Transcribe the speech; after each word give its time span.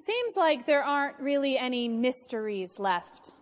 seems 0.00 0.36
like 0.36 0.66
there 0.66 0.82
aren't 0.82 1.18
really 1.20 1.58
any 1.58 1.88
mysteries 1.88 2.78
left. 2.78 3.32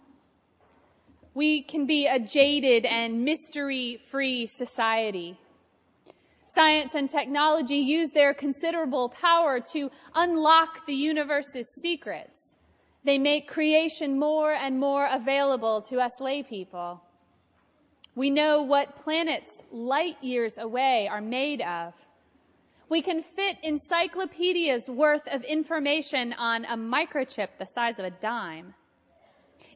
We 1.34 1.62
can 1.62 1.86
be 1.86 2.06
a 2.06 2.18
jaded 2.18 2.84
and 2.84 3.24
mystery 3.24 4.00
free 4.10 4.46
society. 4.46 5.38
Science 6.48 6.94
and 6.94 7.08
technology 7.08 7.76
use 7.76 8.10
their 8.10 8.34
considerable 8.34 9.10
power 9.10 9.60
to 9.72 9.90
unlock 10.14 10.86
the 10.86 10.94
universe's 10.94 11.68
secrets. 11.80 12.56
They 13.04 13.18
make 13.18 13.48
creation 13.48 14.18
more 14.18 14.52
and 14.52 14.80
more 14.80 15.08
available 15.12 15.82
to 15.82 16.00
us 16.00 16.12
laypeople. 16.20 17.00
We 18.16 18.30
know 18.30 18.62
what 18.62 18.96
planets 18.96 19.62
light 19.70 20.16
years 20.22 20.58
away 20.58 21.06
are 21.08 21.20
made 21.20 21.60
of. 21.60 21.94
We 22.90 23.02
can 23.02 23.22
fit 23.22 23.58
encyclopedias 23.62 24.88
worth 24.88 25.26
of 25.28 25.42
information 25.42 26.32
on 26.32 26.64
a 26.64 26.76
microchip 26.76 27.48
the 27.58 27.66
size 27.66 27.98
of 27.98 28.06
a 28.06 28.10
dime. 28.10 28.74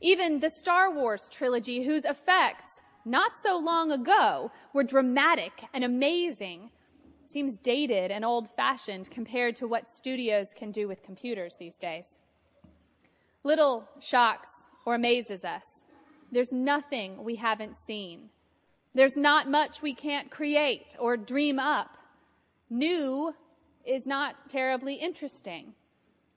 Even 0.00 0.40
the 0.40 0.48
Star 0.48 0.92
Wars 0.92 1.28
trilogy, 1.28 1.82
whose 1.84 2.04
effects 2.04 2.80
not 3.04 3.38
so 3.38 3.58
long 3.58 3.92
ago 3.92 4.50
were 4.72 4.82
dramatic 4.82 5.52
and 5.74 5.84
amazing, 5.84 6.70
seems 7.26 7.56
dated 7.56 8.10
and 8.10 8.24
old 8.24 8.48
fashioned 8.56 9.10
compared 9.10 9.56
to 9.56 9.66
what 9.66 9.90
studios 9.90 10.54
can 10.54 10.70
do 10.70 10.88
with 10.88 11.02
computers 11.02 11.56
these 11.58 11.78
days. 11.78 12.18
Little 13.44 13.88
shocks 14.00 14.48
or 14.86 14.94
amazes 14.94 15.44
us. 15.44 15.84
There's 16.30 16.52
nothing 16.52 17.22
we 17.22 17.36
haven't 17.36 17.76
seen. 17.76 18.30
There's 18.94 19.16
not 19.16 19.50
much 19.50 19.82
we 19.82 19.94
can't 19.94 20.30
create 20.30 20.96
or 20.98 21.16
dream 21.16 21.58
up. 21.58 21.98
New 22.72 23.34
is 23.84 24.06
not 24.06 24.48
terribly 24.48 24.94
interesting. 24.94 25.74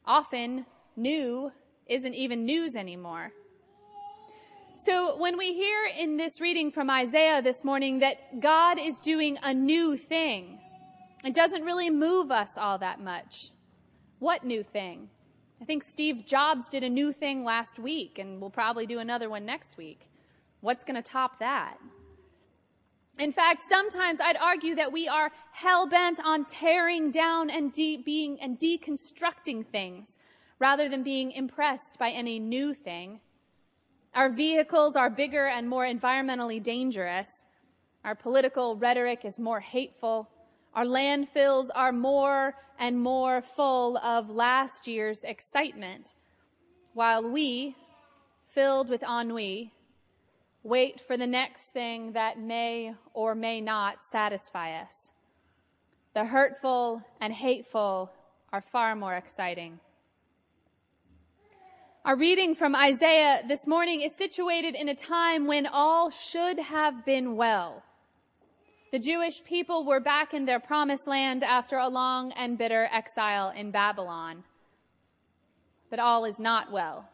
Often, 0.06 0.66
new 0.98 1.50
isn't 1.88 2.14
even 2.14 2.44
news 2.44 2.76
anymore. 2.76 3.32
So 4.78 5.18
when 5.18 5.38
we 5.38 5.54
hear 5.54 5.86
in 5.98 6.18
this 6.18 6.42
reading 6.42 6.74
from 6.74 6.90
Isaiah 6.90 7.42
this 7.42 7.64
morning 7.64 8.00
that 8.00 8.42
God 8.42 8.78
is 8.78 8.96
doing 9.00 9.38
a 9.44 9.54
new 9.54 9.96
thing, 9.96 10.60
it 11.24 11.34
doesn't 11.34 11.64
really 11.64 11.90
move 11.90 12.32
us 12.32 12.58
all 12.58 12.78
that 12.80 13.00
much. 13.00 13.52
What 14.20 14.44
new 14.44 14.62
thing? 14.62 15.08
I 15.62 15.64
think 15.64 15.84
Steve 15.84 16.26
Jobs 16.26 16.68
did 16.68 16.84
a 16.84 16.90
new 16.90 17.14
thing 17.14 17.46
last 17.46 17.80
week 17.80 18.20
and 18.20 18.42
we'll 18.42 18.50
probably 18.50 18.86
do 18.86 19.00
another 19.00 19.30
one 19.30 19.46
next 19.46 19.78
week. 19.78 20.10
What's 20.60 20.84
going 20.84 21.02
to 21.02 21.02
top 21.02 21.40
that? 21.40 21.78
In 23.18 23.32
fact, 23.32 23.62
sometimes 23.62 24.20
I'd 24.20 24.36
argue 24.38 24.76
that 24.76 24.92
we 24.92 25.08
are 25.08 25.32
hell 25.54 25.88
bent 25.88 26.20
on 26.24 26.46
tearing 26.46 27.12
down 27.12 27.50
and 27.50 27.72
de- 27.72 27.98
being 27.98 28.40
and 28.42 28.60
deconstructing 28.60 29.66
things 29.68 30.18
rather 30.60 30.90
than 30.90 31.02
being 31.02 31.32
impressed 31.32 31.98
by 31.98 32.10
any 32.10 32.40
new 32.40 32.74
thing. 32.74 33.22
Our 34.14 34.30
vehicles 34.30 34.96
are 34.96 35.10
bigger 35.10 35.48
and 35.48 35.68
more 35.68 35.86
environmentally 35.86 36.62
dangerous. 36.62 37.46
Our 38.04 38.16
political 38.16 38.76
rhetoric 38.76 39.24
is 39.24 39.40
more 39.40 39.60
hateful. 39.60 40.30
Our 40.74 40.86
landfills 40.86 41.70
are 41.74 41.94
more 41.94 42.56
and 42.80 43.00
more 43.00 43.42
full 43.42 43.98
of 43.98 44.30
last 44.30 44.88
year's 44.88 45.24
excitement, 45.24 46.16
while 46.94 47.24
we, 47.24 47.76
filled 48.48 48.90
with 48.90 49.04
ennui, 49.04 49.72
wait 50.66 51.00
for 51.00 51.16
the 51.16 51.28
next 51.28 51.70
thing 51.70 52.14
that 52.14 52.40
may 52.40 52.92
or 53.14 53.36
may 53.36 53.62
not 53.62 54.04
satisfy 54.04 54.82
us. 54.82 55.12
The 56.16 56.26
hurtful 56.26 57.04
and 57.22 57.32
hateful 57.32 58.12
are 58.52 58.62
far 58.62 58.96
more 58.96 59.14
exciting. 59.16 59.80
Our 62.04 62.16
reading 62.16 62.56
from 62.56 62.76
Isaiah 62.76 63.44
this 63.48 63.68
morning 63.68 64.02
is 64.02 64.16
situated 64.16 64.74
in 64.74 64.90
a 64.90 64.96
time 64.96 65.46
when 65.46 65.68
all 65.68 66.10
should 66.10 66.60
have 66.60 67.06
been 67.06 67.36
well. 67.36 67.84
The 68.92 69.00
Jewish 69.00 69.44
people 69.44 69.86
were 69.86 70.00
back 70.00 70.34
in 70.34 70.46
their 70.46 70.60
promised 70.60 71.06
land 71.06 71.44
after 71.44 71.78
a 71.78 71.90
long 71.90 72.32
and 72.32 72.58
bitter 72.58 72.90
exile 72.92 73.54
in 73.56 73.70
Babylon. 73.70 74.44
But 75.92 76.00
all 76.00 76.26
is 76.26 76.40
not 76.40 76.72
well. 76.72 77.08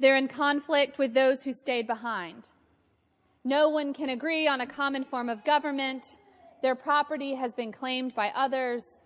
They're 0.00 0.16
in 0.16 0.28
conflict 0.28 0.98
with 0.98 1.14
those 1.14 1.42
who 1.42 1.52
stayed 1.52 1.86
behind. 1.86 2.48
No 3.44 3.68
one 3.68 3.92
can 3.92 4.10
agree 4.10 4.46
on 4.46 4.60
a 4.60 4.66
common 4.66 5.04
form 5.04 5.28
of 5.28 5.44
government. 5.44 6.16
Their 6.62 6.74
property 6.74 7.34
has 7.34 7.54
been 7.54 7.72
claimed 7.72 8.14
by 8.14 8.32
others. 8.34 9.02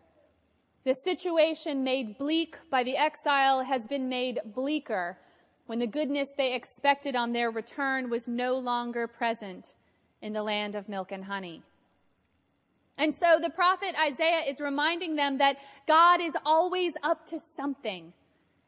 The 0.85 0.95
situation 0.95 1.83
made 1.83 2.19
bleak 2.19 2.57
by 2.71 2.85
the 2.85 2.97
exile 2.97 3.63
has 3.63 3.87
been 3.87 4.09
made 4.09 4.41
bleaker 4.55 5.19
when 5.67 5.79
the 5.79 5.87
goodness 5.87 6.31
they 6.37 6.55
expected 6.55 7.17
on 7.17 7.33
their 7.33 7.51
return 7.51 8.09
was 8.09 8.29
no 8.29 8.57
longer 8.57 9.07
present 9.07 9.75
in 10.23 10.33
the 10.33 10.43
land 10.43 10.75
of 10.75 10.89
milk 10.89 11.13
and 11.13 11.25
honey. 11.25 11.63
And 12.99 13.15
so 13.15 13.39
the 13.41 13.51
prophet 13.51 13.95
Isaiah 14.01 14.45
is 14.49 14.61
reminding 14.61 15.17
them 15.17 15.39
that 15.39 15.57
God 15.87 16.21
is 16.21 16.37
always 16.45 16.95
up 17.03 17.27
to 17.27 17.39
something. 17.39 18.13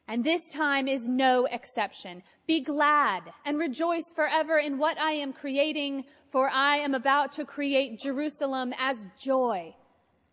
And 0.09 0.23
this 0.23 0.49
time 0.49 0.87
is 0.87 1.07
no 1.07 1.45
exception. 1.45 2.23
Be 2.47 2.61
glad 2.61 3.21
and 3.45 3.59
rejoice 3.59 4.11
forever 4.11 4.57
in 4.57 4.79
what 4.79 4.99
I 4.99 5.11
am 5.11 5.31
creating, 5.31 6.05
for 6.31 6.49
I 6.49 6.77
am 6.77 6.95
about 6.95 7.31
to 7.33 7.45
create 7.45 7.99
Jerusalem 7.99 8.73
as 8.79 9.05
joy 9.19 9.75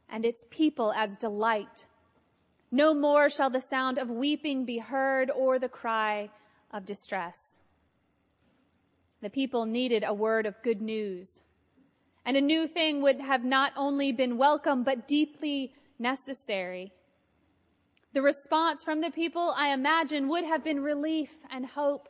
and 0.09 0.25
its 0.25 0.47
people 0.51 0.95
as 0.95 1.19
delight. 1.19 1.85
No 2.73 2.95
more 2.95 3.29
shall 3.29 3.51
the 3.51 3.61
sound 3.61 3.99
of 3.99 4.09
weeping 4.09 4.65
be 4.65 4.79
heard 4.79 5.31
or 5.31 5.59
the 5.59 5.69
cry 5.69 6.31
of 6.71 6.87
distress. 6.87 7.61
The 9.21 9.29
people 9.29 9.67
needed 9.67 10.05
a 10.07 10.15
word 10.15 10.47
of 10.47 10.63
good 10.63 10.81
news. 10.81 11.43
And 12.25 12.35
a 12.35 12.41
new 12.41 12.67
thing 12.67 13.03
would 13.03 13.21
have 13.21 13.45
not 13.45 13.73
only 13.77 14.11
been 14.11 14.39
welcome, 14.39 14.85
but 14.85 15.07
deeply 15.07 15.75
necessary. 15.99 16.95
The 18.17 18.23
response 18.23 18.83
from 18.83 19.03
the 19.03 19.11
people, 19.11 19.53
I 19.59 19.75
imagine, 19.75 20.27
would 20.29 20.45
have 20.45 20.65
been 20.65 20.81
relief 20.81 21.33
and 21.51 21.67
hope, 21.67 22.09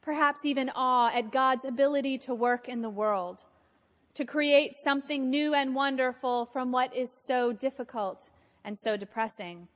perhaps 0.00 0.46
even 0.46 0.70
awe 0.76 1.10
at 1.12 1.32
God's 1.32 1.64
ability 1.64 2.18
to 2.18 2.36
work 2.36 2.68
in 2.68 2.82
the 2.82 2.88
world 2.88 3.42
to 4.14 4.24
create 4.24 4.76
something 4.76 5.28
new 5.28 5.54
and 5.54 5.74
wonderful 5.74 6.46
from 6.46 6.70
what 6.70 6.94
is 6.94 7.10
so 7.10 7.52
difficult 7.52 8.30
and 8.64 8.78
so 8.78 8.96
depressing. 8.96 9.66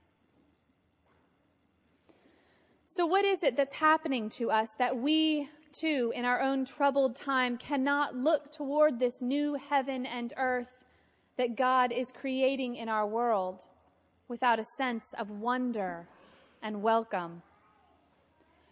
So, 2.88 3.04
what 3.04 3.24
is 3.24 3.42
it 3.42 3.56
that's 3.56 3.74
happening 3.74 4.28
to 4.38 4.53
us 4.53 4.74
that 4.78 4.97
we 4.97 5.48
too, 5.72 6.12
in 6.14 6.24
our 6.24 6.41
own 6.41 6.64
troubled 6.64 7.16
time, 7.16 7.59
cannot 7.59 8.14
look 8.14 8.53
toward 8.53 9.00
this 9.00 9.20
new 9.20 9.54
heaven 9.54 10.06
and 10.06 10.34
earth 10.36 10.70
that 11.36 11.56
God 11.56 11.91
is 11.91 12.12
creating 12.12 12.76
in 12.76 12.88
our 12.88 13.09
world 13.09 13.66
without 14.32 14.59
a 14.59 14.65
sense 14.65 15.12
of 15.19 15.28
wonder 15.28 16.06
and 16.62 16.82
welcome? 16.82 17.43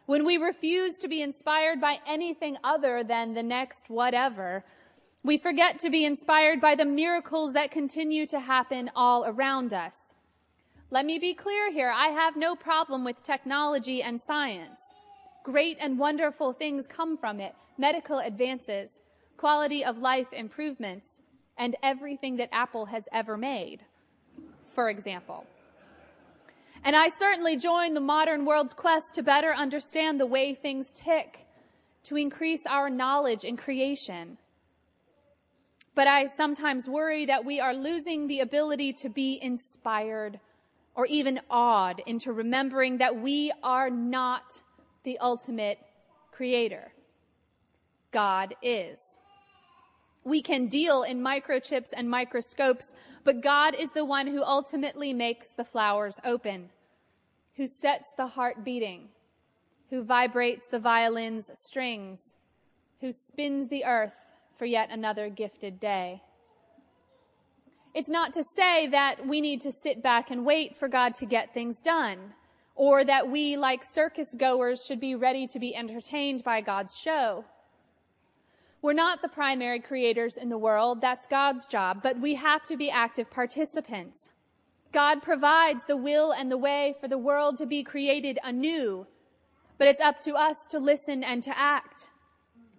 When 0.06 0.24
we 0.24 0.38
refuse 0.38 0.98
to 1.00 1.06
be 1.06 1.20
inspired 1.20 1.82
by 1.82 1.98
anything 2.06 2.56
other 2.64 3.04
than 3.04 3.34
the 3.34 3.42
next 3.42 3.90
whatever, 3.90 4.64
we 5.22 5.36
forget 5.36 5.78
to 5.80 5.90
be 5.90 6.06
inspired 6.06 6.62
by 6.62 6.76
the 6.76 6.86
miracles 6.86 7.52
that 7.52 7.70
continue 7.70 8.24
to 8.28 8.40
happen 8.40 8.90
all 8.96 9.26
around 9.26 9.74
us. 9.74 10.14
Let 10.90 11.04
me 11.04 11.18
be 11.18 11.34
clear 11.34 11.70
here. 11.70 11.92
I 11.94 12.06
have 12.06 12.36
no 12.36 12.56
problem 12.56 13.04
with 13.04 13.22
technology 13.22 14.02
and 14.02 14.18
science. 14.18 14.94
Great 15.44 15.76
and 15.78 15.98
wonderful 15.98 16.54
things 16.54 16.86
come 16.86 17.18
from 17.18 17.38
it. 17.38 17.54
Medical 17.76 18.18
advances, 18.20 19.02
quality 19.36 19.84
of 19.84 19.98
life 19.98 20.32
improvements, 20.32 21.20
and 21.58 21.76
everything 21.82 22.36
that 22.36 22.48
Apple 22.50 22.86
has 22.86 23.06
ever 23.12 23.36
made, 23.36 23.84
for 24.80 24.88
example. 24.88 25.44
And 26.84 26.96
I 26.96 27.08
certainly 27.08 27.58
join 27.58 27.92
the 27.92 28.00
modern 28.00 28.46
world's 28.46 28.72
quest 28.72 29.14
to 29.16 29.22
better 29.22 29.52
understand 29.52 30.18
the 30.18 30.24
way 30.24 30.54
things 30.54 30.90
tick, 30.92 31.40
to 32.04 32.16
increase 32.16 32.64
our 32.64 32.88
knowledge 32.88 33.44
in 33.44 33.58
creation 33.58 34.38
but 35.94 36.06
I 36.06 36.26
sometimes 36.26 36.88
worry 36.88 37.26
that 37.26 37.44
we 37.44 37.60
are 37.60 37.74
losing 37.74 38.26
the 38.26 38.40
ability 38.40 38.94
to 38.94 39.10
be 39.10 39.38
inspired 39.42 40.40
or 40.94 41.04
even 41.04 41.40
awed 41.50 42.00
into 42.06 42.32
remembering 42.32 42.96
that 42.98 43.14
we 43.14 43.52
are 43.62 43.90
not 43.90 44.62
the 45.04 45.18
ultimate 45.18 45.78
creator. 46.32 46.92
God 48.12 48.54
is. 48.62 49.18
We 50.24 50.42
can 50.42 50.68
deal 50.68 51.02
in 51.02 51.22
microchips 51.22 51.90
and 51.96 52.08
microscopes, 52.08 52.92
but 53.24 53.40
God 53.40 53.74
is 53.74 53.90
the 53.90 54.04
one 54.04 54.26
who 54.26 54.42
ultimately 54.42 55.12
makes 55.12 55.52
the 55.52 55.64
flowers 55.64 56.18
open, 56.24 56.70
who 57.56 57.66
sets 57.66 58.12
the 58.16 58.26
heart 58.26 58.64
beating, 58.64 59.08
who 59.88 60.02
vibrates 60.02 60.68
the 60.68 60.78
violin's 60.78 61.50
strings, 61.54 62.36
who 63.00 63.12
spins 63.12 63.68
the 63.68 63.84
earth 63.84 64.12
for 64.58 64.66
yet 64.66 64.90
another 64.90 65.30
gifted 65.30 65.80
day. 65.80 66.22
It's 67.94 68.10
not 68.10 68.32
to 68.34 68.44
say 68.56 68.88
that 68.88 69.26
we 69.26 69.40
need 69.40 69.62
to 69.62 69.72
sit 69.72 70.02
back 70.02 70.30
and 70.30 70.44
wait 70.44 70.76
for 70.76 70.86
God 70.86 71.14
to 71.16 71.26
get 71.26 71.52
things 71.52 71.80
done 71.80 72.34
or 72.76 73.04
that 73.04 73.28
we, 73.28 73.56
like 73.56 73.82
circus 73.84 74.34
goers, 74.38 74.84
should 74.86 75.00
be 75.00 75.14
ready 75.14 75.46
to 75.46 75.58
be 75.58 75.74
entertained 75.74 76.44
by 76.44 76.60
God's 76.60 76.96
show. 76.96 77.44
We're 78.82 78.94
not 78.94 79.20
the 79.20 79.28
primary 79.28 79.80
creators 79.80 80.38
in 80.38 80.48
the 80.48 80.56
world. 80.56 81.02
That's 81.02 81.26
God's 81.26 81.66
job, 81.66 82.00
but 82.02 82.18
we 82.18 82.34
have 82.36 82.64
to 82.66 82.76
be 82.78 82.90
active 82.90 83.30
participants. 83.30 84.30
God 84.90 85.22
provides 85.22 85.84
the 85.84 85.98
will 85.98 86.32
and 86.32 86.50
the 86.50 86.56
way 86.56 86.96
for 87.00 87.06
the 87.06 87.18
world 87.18 87.58
to 87.58 87.66
be 87.66 87.84
created 87.84 88.38
anew, 88.42 89.06
but 89.76 89.86
it's 89.86 90.00
up 90.00 90.20
to 90.20 90.34
us 90.34 90.66
to 90.68 90.78
listen 90.78 91.22
and 91.22 91.42
to 91.42 91.56
act, 91.56 92.08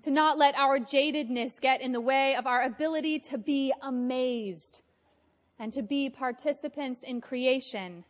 to 0.02 0.12
not 0.12 0.40
let 0.40 0.56
our 0.56 0.80
jadedness 0.80 1.62
get 1.62 1.82
in 1.82 1.92
the 1.92 2.02
way 2.02 2.36
of 2.36 2.48
our 2.48 2.64
ability 2.64 3.20
to 3.20 3.38
be 3.38 3.72
amazed 3.84 4.82
and 5.60 5.72
to 5.72 5.84
be 5.84 6.10
participants 6.10 7.04
in 7.04 7.22
creation 7.22 8.04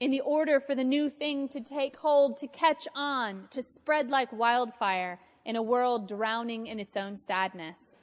in 0.00 0.10
the 0.10 0.20
order 0.22 0.58
for 0.58 0.74
the 0.74 0.82
new 0.82 1.08
thing 1.08 1.46
to 1.46 1.60
take 1.60 1.96
hold, 1.96 2.36
to 2.38 2.48
catch 2.48 2.88
on, 2.96 3.46
to 3.50 3.62
spread 3.62 4.08
like 4.08 4.32
wildfire 4.32 5.20
in 5.44 5.56
a 5.56 5.62
world 5.62 6.08
drowning 6.08 6.66
in 6.66 6.78
its 6.78 6.96
own 6.96 7.16
sadness. 7.16 7.96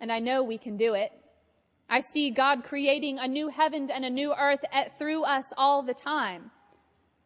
And 0.00 0.12
I 0.12 0.18
know 0.18 0.42
we 0.42 0.58
can 0.58 0.76
do 0.76 0.94
it. 0.94 1.12
I 1.88 2.00
see 2.00 2.30
God 2.30 2.64
creating 2.64 3.18
a 3.18 3.28
new 3.28 3.48
heaven 3.48 3.90
and 3.90 4.04
a 4.04 4.10
new 4.10 4.34
earth 4.34 4.64
at, 4.72 4.98
through 4.98 5.24
us 5.24 5.52
all 5.56 5.82
the 5.82 5.94
time. 5.94 6.50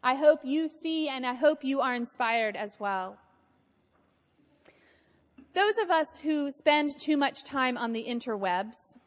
I 0.03 0.15
hope 0.15 0.41
you 0.45 0.69
see 0.69 1.09
and 1.09 1.27
I 1.27 1.35
hope 1.35 1.65
you 1.65 1.81
are 1.81 1.95
inspired 1.95 2.57
as 2.57 2.79
well. 2.79 3.17
Those 5.55 5.79
of 5.79 5.91
us 5.91 6.19
who 6.19 6.51
spend 6.51 6.99
too 7.01 7.17
much 7.17 7.45
time 7.45 7.77
on 7.77 7.93
the 7.93 8.05
interwebs 8.05 8.99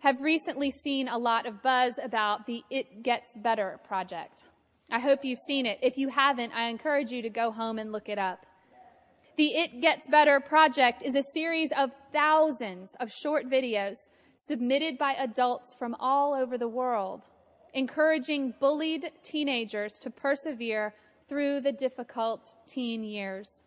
have 0.00 0.20
recently 0.20 0.70
seen 0.70 1.08
a 1.08 1.16
lot 1.16 1.46
of 1.46 1.62
buzz 1.62 1.98
about 2.02 2.46
the 2.46 2.62
It 2.70 3.02
Gets 3.02 3.36
Better 3.36 3.78
project. 3.86 4.44
I 4.90 4.98
hope 4.98 5.24
you've 5.24 5.38
seen 5.38 5.66
it. 5.66 5.78
If 5.82 5.96
you 5.96 6.08
haven't, 6.08 6.52
I 6.54 6.68
encourage 6.68 7.10
you 7.10 7.22
to 7.22 7.30
go 7.30 7.50
home 7.50 7.78
and 7.78 7.92
look 7.92 8.08
it 8.08 8.18
up. 8.18 8.44
The 9.40 9.56
It 9.56 9.80
Gets 9.80 10.06
Better 10.06 10.38
project 10.38 11.02
is 11.02 11.16
a 11.16 11.22
series 11.22 11.72
of 11.72 11.92
thousands 12.12 12.94
of 13.00 13.10
short 13.10 13.48
videos 13.48 14.10
submitted 14.36 14.98
by 14.98 15.14
adults 15.14 15.74
from 15.74 15.96
all 15.98 16.34
over 16.34 16.58
the 16.58 16.68
world, 16.68 17.26
encouraging 17.72 18.52
bullied 18.60 19.10
teenagers 19.22 19.98
to 20.00 20.10
persevere 20.10 20.92
through 21.26 21.62
the 21.62 21.72
difficult 21.72 22.54
teen 22.66 23.02
years. 23.02 23.64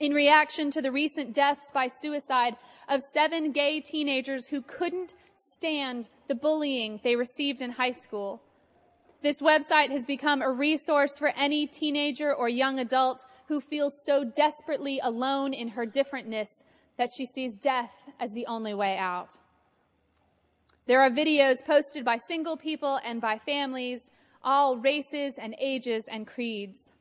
In 0.00 0.14
reaction 0.14 0.70
to 0.70 0.80
the 0.80 0.90
recent 0.90 1.34
deaths 1.34 1.70
by 1.70 1.88
suicide 1.88 2.56
of 2.88 3.02
seven 3.02 3.52
gay 3.52 3.82
teenagers 3.82 4.48
who 4.48 4.62
couldn't 4.62 5.12
stand 5.34 6.08
the 6.28 6.34
bullying 6.34 6.98
they 7.04 7.14
received 7.14 7.60
in 7.60 7.72
high 7.72 7.92
school. 7.92 8.40
This 9.22 9.42
website 9.42 9.90
has 9.90 10.06
become 10.06 10.40
a 10.40 10.50
resource 10.50 11.18
for 11.18 11.28
any 11.36 11.66
teenager 11.66 12.34
or 12.34 12.48
young 12.48 12.78
adult 12.78 13.26
who 13.48 13.60
feels 13.60 14.04
so 14.04 14.24
desperately 14.24 15.00
alone 15.02 15.54
in 15.54 15.68
her 15.68 15.86
differentness 15.86 16.62
that 16.98 17.10
she 17.16 17.26
sees 17.26 17.54
death 17.54 17.92
as 18.18 18.32
the 18.32 18.46
only 18.46 18.74
way 18.74 18.96
out. 18.96 19.36
There 20.86 21.00
are 21.00 21.10
videos 21.10 21.64
posted 21.64 22.04
by 22.04 22.16
single 22.16 22.56
people 22.56 23.00
and 23.04 23.20
by 23.20 23.38
families, 23.38 24.10
all 24.42 24.76
races 24.76 25.38
and 25.38 25.54
ages 25.58 26.08
and 26.08 26.26
creeds. 26.26 26.92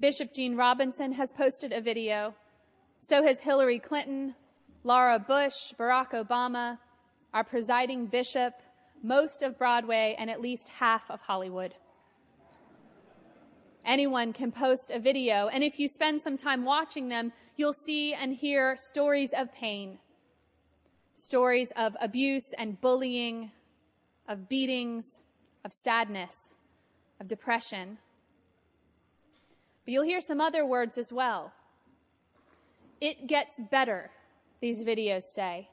Bishop 0.00 0.32
Gene 0.32 0.56
Robinson 0.56 1.12
has 1.12 1.32
posted 1.32 1.72
a 1.72 1.80
video. 1.80 2.34
So 3.00 3.22
has 3.24 3.40
Hillary 3.40 3.80
Clinton, 3.80 4.34
Laura 4.84 5.18
Bush, 5.18 5.72
Barack 5.78 6.12
Obama, 6.12 6.78
our 7.34 7.44
presiding 7.44 8.06
bishop, 8.06 8.54
most 9.02 9.42
of 9.42 9.58
Broadway, 9.58 10.14
and 10.18 10.30
at 10.30 10.40
least 10.40 10.68
half 10.68 11.02
of 11.10 11.20
Hollywood. 11.20 11.74
Anyone 13.88 14.34
can 14.34 14.52
post 14.52 14.90
a 14.90 14.98
video, 14.98 15.48
and 15.48 15.64
if 15.64 15.80
you 15.80 15.88
spend 15.88 16.20
some 16.20 16.36
time 16.36 16.62
watching 16.62 17.08
them, 17.08 17.32
you'll 17.56 17.72
see 17.72 18.12
and 18.12 18.34
hear 18.34 18.76
stories 18.76 19.30
of 19.32 19.50
pain, 19.54 19.98
stories 21.14 21.72
of 21.74 21.96
abuse 21.98 22.52
and 22.52 22.78
bullying, 22.82 23.50
of 24.28 24.46
beatings, 24.46 25.22
of 25.64 25.72
sadness, 25.72 26.52
of 27.18 27.28
depression. 27.28 27.96
But 29.86 29.92
you'll 29.92 30.04
hear 30.04 30.20
some 30.20 30.38
other 30.38 30.66
words 30.66 30.98
as 30.98 31.10
well. 31.10 31.54
It 33.00 33.26
gets 33.26 33.58
better 33.70 34.10
these 34.60 34.80
videos 34.80 35.22
say. 35.22 35.70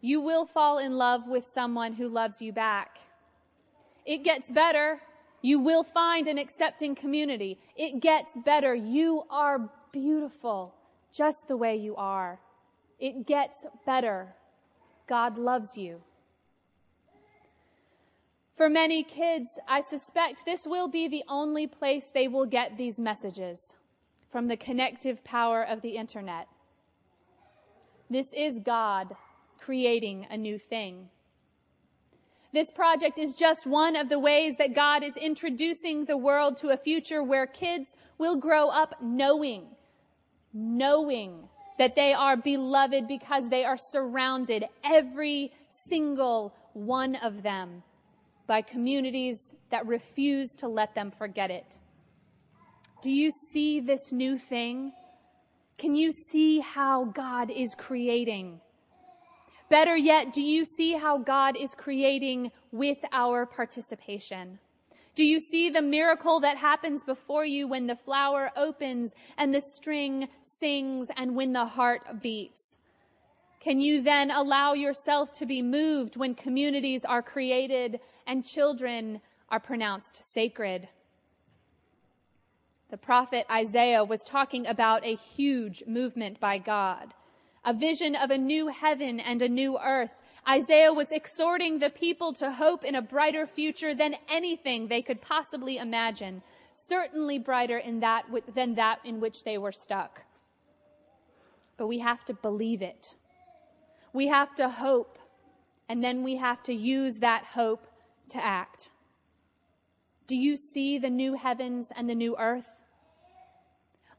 You 0.00 0.20
will 0.20 0.44
fall 0.44 0.78
in 0.78 0.96
love 0.96 1.28
with 1.28 1.44
someone 1.44 1.92
who 1.92 2.08
loves 2.08 2.42
you 2.42 2.52
back. 2.52 2.98
It 4.04 4.24
gets 4.24 4.50
better. 4.50 5.02
You 5.40 5.60
will 5.60 5.84
find 5.84 6.26
an 6.26 6.38
accepting 6.38 6.94
community. 6.94 7.58
It 7.76 8.00
gets 8.00 8.36
better. 8.44 8.74
You 8.74 9.24
are 9.30 9.70
beautiful 9.92 10.74
just 11.12 11.48
the 11.48 11.56
way 11.56 11.76
you 11.76 11.96
are. 11.96 12.40
It 12.98 13.26
gets 13.26 13.64
better. 13.86 14.34
God 15.06 15.38
loves 15.38 15.76
you. 15.76 16.00
For 18.56 18.68
many 18.68 19.04
kids, 19.04 19.58
I 19.68 19.80
suspect 19.80 20.44
this 20.44 20.66
will 20.66 20.88
be 20.88 21.06
the 21.06 21.22
only 21.28 21.68
place 21.68 22.10
they 22.10 22.26
will 22.26 22.46
get 22.46 22.76
these 22.76 22.98
messages 22.98 23.76
from 24.32 24.48
the 24.48 24.56
connective 24.56 25.22
power 25.22 25.62
of 25.62 25.80
the 25.80 25.96
internet. 25.96 26.48
This 28.10 28.32
is 28.32 28.58
God 28.58 29.14
creating 29.60 30.26
a 30.28 30.36
new 30.36 30.58
thing. 30.58 31.08
This 32.52 32.70
project 32.70 33.18
is 33.18 33.34
just 33.34 33.66
one 33.66 33.94
of 33.94 34.08
the 34.08 34.18
ways 34.18 34.56
that 34.56 34.74
God 34.74 35.02
is 35.04 35.16
introducing 35.16 36.04
the 36.04 36.16
world 36.16 36.56
to 36.58 36.68
a 36.68 36.76
future 36.78 37.22
where 37.22 37.46
kids 37.46 37.96
will 38.16 38.36
grow 38.36 38.68
up 38.68 38.94
knowing, 39.02 39.66
knowing 40.54 41.48
that 41.78 41.94
they 41.94 42.12
are 42.14 42.36
beloved 42.36 43.06
because 43.06 43.48
they 43.48 43.64
are 43.64 43.76
surrounded, 43.76 44.64
every 44.82 45.52
single 45.68 46.54
one 46.72 47.16
of 47.16 47.42
them, 47.42 47.82
by 48.46 48.62
communities 48.62 49.54
that 49.70 49.86
refuse 49.86 50.54
to 50.54 50.68
let 50.68 50.94
them 50.94 51.10
forget 51.10 51.50
it. 51.50 51.78
Do 53.02 53.10
you 53.10 53.30
see 53.52 53.78
this 53.80 54.10
new 54.10 54.38
thing? 54.38 54.92
Can 55.76 55.94
you 55.94 56.10
see 56.10 56.60
how 56.60 57.04
God 57.04 57.50
is 57.50 57.74
creating? 57.76 58.60
Better 59.70 59.96
yet, 59.96 60.32
do 60.32 60.42
you 60.42 60.64
see 60.64 60.92
how 60.92 61.18
God 61.18 61.56
is 61.56 61.74
creating 61.74 62.50
with 62.72 62.98
our 63.12 63.44
participation? 63.44 64.58
Do 65.14 65.24
you 65.24 65.40
see 65.40 65.68
the 65.68 65.82
miracle 65.82 66.40
that 66.40 66.56
happens 66.56 67.02
before 67.02 67.44
you 67.44 67.66
when 67.66 67.86
the 67.86 67.96
flower 67.96 68.50
opens 68.56 69.14
and 69.36 69.52
the 69.52 69.60
string 69.60 70.28
sings 70.42 71.10
and 71.16 71.34
when 71.34 71.52
the 71.52 71.64
heart 71.64 72.22
beats? 72.22 72.78
Can 73.60 73.80
you 73.80 74.00
then 74.00 74.30
allow 74.30 74.72
yourself 74.72 75.32
to 75.32 75.44
be 75.44 75.60
moved 75.60 76.16
when 76.16 76.34
communities 76.34 77.04
are 77.04 77.22
created 77.22 78.00
and 78.26 78.44
children 78.44 79.20
are 79.50 79.60
pronounced 79.60 80.22
sacred? 80.22 80.88
The 82.90 82.96
prophet 82.96 83.44
Isaiah 83.50 84.04
was 84.04 84.24
talking 84.24 84.66
about 84.66 85.04
a 85.04 85.16
huge 85.16 85.82
movement 85.86 86.40
by 86.40 86.58
God, 86.58 87.12
a 87.68 87.74
vision 87.74 88.16
of 88.16 88.30
a 88.30 88.38
new 88.38 88.68
heaven 88.68 89.20
and 89.20 89.42
a 89.42 89.48
new 89.48 89.78
earth. 89.78 90.10
Isaiah 90.48 90.90
was 90.90 91.12
exhorting 91.12 91.78
the 91.78 91.90
people 91.90 92.32
to 92.32 92.50
hope 92.50 92.82
in 92.82 92.94
a 92.94 93.02
brighter 93.02 93.46
future 93.46 93.94
than 93.94 94.14
anything 94.30 94.88
they 94.88 95.02
could 95.02 95.20
possibly 95.20 95.76
imagine, 95.76 96.40
certainly 96.88 97.38
brighter 97.38 97.82
that, 98.00 98.24
than 98.54 98.74
that 98.76 99.00
in 99.04 99.20
which 99.20 99.44
they 99.44 99.58
were 99.58 99.70
stuck. 99.70 100.22
But 101.76 101.88
we 101.88 101.98
have 101.98 102.24
to 102.24 102.32
believe 102.32 102.80
it. 102.80 103.16
We 104.14 104.28
have 104.28 104.54
to 104.54 104.70
hope, 104.70 105.18
and 105.90 106.02
then 106.02 106.22
we 106.22 106.36
have 106.36 106.62
to 106.62 106.72
use 106.72 107.18
that 107.18 107.44
hope 107.44 107.86
to 108.30 108.42
act. 108.42 108.88
Do 110.26 110.38
you 110.38 110.56
see 110.56 110.98
the 110.98 111.10
new 111.10 111.34
heavens 111.34 111.92
and 111.94 112.08
the 112.08 112.14
new 112.14 112.34
earth? 112.38 112.77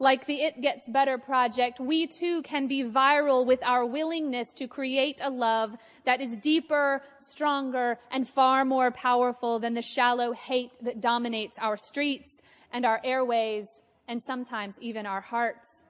Like 0.01 0.25
the 0.25 0.41
It 0.41 0.62
Gets 0.62 0.88
Better 0.88 1.18
project, 1.18 1.82
we 1.82 2.08
too 2.08 2.41
can 2.41 2.68
be 2.68 2.86
viral 2.86 3.46
with 3.46 3.62
our 3.63 3.86
willingness 3.86 4.53
to 4.53 4.65
create 4.65 5.20
a 5.22 5.29
love 5.29 5.75
that 6.06 6.22
is 6.22 6.38
deeper, 6.38 7.01
stronger, 7.20 8.00
and 8.10 8.25
far 8.25 8.63
more 8.63 8.91
powerful 8.91 9.60
than 9.60 9.74
the 9.74 9.82
shallow 9.82 10.32
hate 10.32 10.72
that 10.82 11.01
dominates 11.01 11.60
our 11.60 11.75
streets 11.75 12.41
and 12.72 12.86
our 12.86 13.01
airways 13.03 13.82
and 14.08 14.24
sometimes 14.24 14.79
even 14.79 15.06
our 15.06 15.20
hearts. 15.20 15.84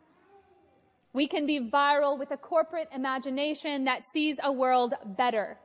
We 1.13 1.27
can 1.27 1.45
be 1.45 1.59
viral 1.59 2.17
with 2.17 2.31
a 2.31 2.37
corporate 2.37 2.89
imagination 2.91 3.83
that 3.83 4.05
sees 4.05 4.39
a 4.43 4.51
world 4.51 4.95
better, 5.05 5.59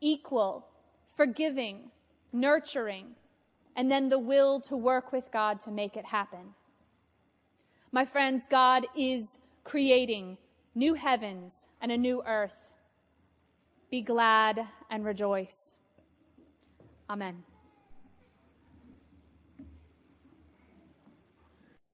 equal, 0.00 0.66
forgiving, 1.16 1.92
nurturing, 2.32 3.14
and 3.76 3.88
then 3.88 4.08
the 4.08 4.18
will 4.18 4.60
to 4.62 4.76
work 4.76 5.12
with 5.12 5.30
God 5.32 5.60
to 5.60 5.70
make 5.70 5.96
it 5.96 6.06
happen. 6.06 6.54
My 7.92 8.04
friends, 8.04 8.46
God 8.48 8.86
is 8.96 9.38
creating 9.64 10.38
new 10.74 10.94
heavens 10.94 11.66
and 11.80 11.90
a 11.90 11.98
new 11.98 12.22
earth. 12.24 12.72
Be 13.90 14.00
glad 14.00 14.68
and 14.90 15.04
rejoice. 15.04 15.76
Amen. 17.08 17.42